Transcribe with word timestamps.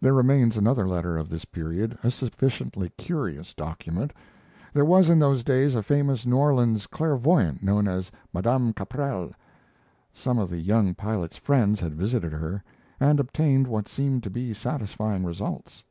There 0.00 0.14
remains 0.14 0.56
another 0.56 0.86
letter 0.86 1.16
of 1.16 1.28
this 1.28 1.44
period 1.44 1.98
a 2.04 2.12
sufficiently 2.12 2.90
curious 2.90 3.54
document. 3.54 4.12
There 4.72 4.84
was 4.84 5.10
in 5.10 5.18
those 5.18 5.42
days 5.42 5.74
a 5.74 5.82
famous 5.82 6.24
New 6.24 6.36
Orleans 6.36 6.86
clairvoyant 6.86 7.60
known 7.60 7.88
as 7.88 8.12
Madame 8.32 8.72
Caprell. 8.72 9.34
Some 10.14 10.38
of 10.38 10.48
the 10.48 10.60
young 10.60 10.94
pilot's 10.94 11.38
friends 11.38 11.80
had 11.80 11.96
visited 11.96 12.32
her 12.32 12.62
and 13.00 13.18
obtained 13.18 13.66
what 13.66 13.88
seemed 13.88 14.22
to 14.22 14.30
be 14.30 14.54
satisfying 14.54 15.24
results. 15.24 15.82